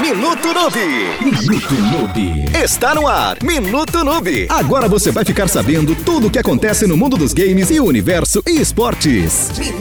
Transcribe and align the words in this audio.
Minuto 0.00 0.54
Noob. 0.54 0.76
Minuto 1.20 1.74
Noob. 1.74 2.44
Está 2.64 2.94
no 2.94 3.06
ar. 3.06 3.36
Minuto 3.42 4.02
Noob. 4.02 4.46
Agora 4.48 4.88
você 4.88 5.10
vai 5.10 5.26
ficar 5.26 5.46
sabendo 5.46 5.94
tudo 5.94 6.28
o 6.28 6.30
que 6.30 6.38
acontece 6.38 6.86
no 6.86 6.96
mundo 6.96 7.18
dos 7.18 7.34
games 7.34 7.70
e 7.70 7.80
universo 7.80 8.42
e 8.46 8.60
esportes. 8.60 9.52
Minuto 9.58 9.79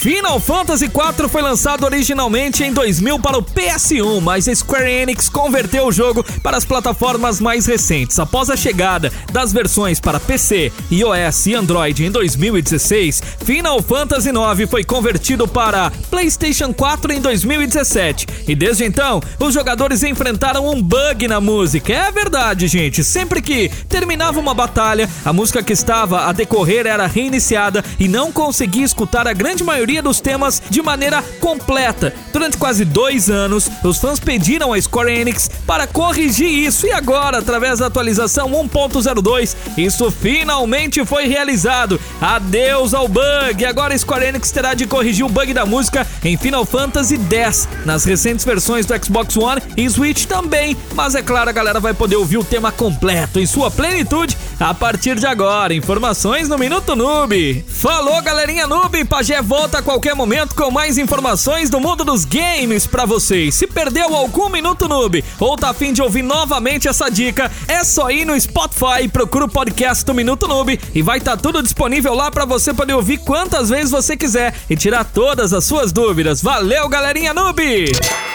Final 0.00 0.40
Fantasy 0.40 0.86
IV 0.86 1.28
foi 1.28 1.42
lançado 1.42 1.84
originalmente 1.84 2.64
em 2.64 2.72
2000 2.72 3.18
para 3.18 3.36
o 3.36 3.42
PS1, 3.42 4.18
mas 4.22 4.46
Square 4.46 4.90
Enix 4.90 5.28
converteu 5.28 5.86
o 5.86 5.92
jogo 5.92 6.24
para 6.42 6.56
as 6.56 6.64
plataformas 6.64 7.38
mais 7.38 7.66
recentes. 7.66 8.18
Após 8.18 8.48
a 8.48 8.56
chegada 8.56 9.12
das 9.30 9.52
versões 9.52 10.00
para 10.00 10.18
PC, 10.18 10.72
iOS 10.90 11.46
e 11.48 11.54
Android 11.54 12.06
em 12.06 12.10
2016, 12.10 13.22
Final 13.44 13.82
Fantasy 13.82 14.30
IX 14.30 14.70
foi 14.70 14.84
convertido 14.84 15.46
para 15.46 15.90
PlayStation 16.10 16.72
4 16.72 17.12
em 17.12 17.20
2017. 17.20 18.26
E 18.48 18.54
desde 18.54 18.84
então, 18.84 19.20
os 19.38 19.52
jogadores 19.52 20.02
enfrentaram 20.02 20.66
um 20.66 20.80
bug 20.80 21.28
na 21.28 21.42
música. 21.42 21.92
É 21.92 22.10
verdade, 22.10 22.68
gente. 22.68 23.04
Sempre 23.04 23.42
que 23.42 23.68
terminava 23.86 24.40
uma 24.40 24.54
batalha, 24.54 25.10
a 25.26 25.32
música 25.32 25.62
que 25.62 25.74
estava 25.74 26.24
a 26.24 26.32
decorrer 26.32 26.86
era 26.86 27.06
reiniciada 27.06 27.84
e 27.98 28.08
não 28.08 28.32
conseguia 28.32 28.69
escutar 28.78 29.26
a 29.26 29.32
grande 29.32 29.64
maioria 29.64 30.02
dos 30.02 30.20
temas 30.20 30.62
de 30.70 30.80
maneira 30.80 31.22
completa. 31.40 32.14
Durante 32.32 32.56
quase 32.56 32.84
dois 32.84 33.28
anos, 33.28 33.70
os 33.82 33.98
fãs 33.98 34.20
pediram 34.20 34.72
a 34.72 34.80
Square 34.80 35.12
Enix 35.12 35.50
para 35.66 35.86
corrigir 35.86 36.48
isso 36.48 36.86
e 36.86 36.92
agora, 36.92 37.38
através 37.38 37.80
da 37.80 37.86
atualização 37.86 38.50
1.02, 38.50 39.56
isso 39.76 40.10
finalmente 40.10 41.04
foi 41.04 41.26
realizado. 41.26 42.00
Adeus 42.20 42.94
ao 42.94 43.08
bug! 43.08 43.64
Agora 43.64 43.94
a 43.94 43.98
Square 43.98 44.26
Enix 44.26 44.50
terá 44.50 44.74
de 44.74 44.86
corrigir 44.86 45.24
o 45.24 45.28
bug 45.28 45.52
da 45.52 45.66
música 45.66 46.06
em 46.24 46.36
Final 46.36 46.64
Fantasy 46.64 47.18
X, 47.30 47.68
nas 47.84 48.04
recentes 48.04 48.44
versões 48.44 48.86
do 48.86 49.04
Xbox 49.04 49.36
One 49.36 49.60
e 49.76 49.88
Switch 49.88 50.26
também. 50.26 50.76
Mas 50.94 51.14
é 51.14 51.22
claro, 51.22 51.50
a 51.50 51.52
galera 51.52 51.80
vai 51.80 51.94
poder 51.94 52.16
ouvir 52.16 52.38
o 52.38 52.44
tema 52.44 52.70
completo 52.70 53.40
em 53.40 53.46
sua 53.46 53.70
plenitude 53.70 54.36
a 54.60 54.74
partir 54.74 55.18
de 55.18 55.26
agora. 55.26 55.72
Informações 55.72 56.48
no 56.48 56.58
Minuto 56.58 56.94
Noob. 56.94 57.64
Falou, 57.66 58.20
galerinha 58.20 58.66
Noob! 58.66 59.04
Pajé 59.06 59.40
volta 59.40 59.78
a 59.78 59.82
qualquer 59.82 60.14
momento 60.14 60.54
com 60.54 60.70
mais 60.70 60.98
informações 60.98 61.70
do 61.70 61.80
mundo 61.80 62.04
dos 62.04 62.26
games 62.26 62.86
para 62.86 63.06
vocês. 63.06 63.54
Se 63.54 63.66
perdeu 63.66 64.14
algum 64.14 64.50
Minuto 64.50 64.86
Noob 64.86 65.24
ou 65.38 65.56
tá 65.56 65.70
afim 65.70 65.92
de 65.92 66.02
ouvir 66.02 66.22
novamente 66.22 66.86
essa 66.86 67.10
dica, 67.10 67.50
é 67.66 67.82
só 67.82 68.10
ir 68.10 68.26
no 68.26 68.38
Spotify, 68.38 69.08
procura 69.10 69.46
o 69.46 69.50
podcast 69.50 70.04
do 70.04 70.12
Minuto 70.12 70.46
Noob 70.46 70.78
e 70.94 71.02
vai 71.02 71.18
estar 71.18 71.36
tá 71.36 71.42
tudo 71.42 71.62
disponível 71.62 72.14
lá 72.14 72.30
para 72.30 72.44
você 72.44 72.74
poder 72.74 72.92
ouvir 72.92 73.18
quantas 73.18 73.70
vezes 73.70 73.90
você 73.90 74.16
quiser 74.16 74.54
e 74.68 74.76
tirar 74.76 75.04
todas 75.04 75.54
as 75.54 75.64
suas 75.64 75.90
dúvidas. 75.90 76.42
Valeu, 76.42 76.88
galerinha 76.88 77.32
Noob! 77.32 78.29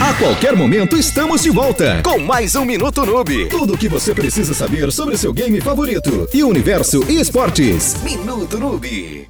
A 0.00 0.14
qualquer 0.14 0.54
momento 0.54 0.96
estamos 0.96 1.42
de 1.42 1.50
volta 1.50 2.00
com 2.04 2.20
mais 2.20 2.54
um 2.54 2.64
Minuto 2.64 3.04
Noob. 3.04 3.48
Tudo 3.48 3.74
o 3.74 3.78
que 3.78 3.88
você 3.88 4.14
precisa 4.14 4.54
saber 4.54 4.92
sobre 4.92 5.18
seu 5.18 5.32
game 5.32 5.60
favorito 5.60 6.28
e 6.32 6.44
universo 6.44 7.04
e 7.08 7.18
esportes. 7.18 7.96
Minuto 8.04 8.60
Noob. 8.60 9.26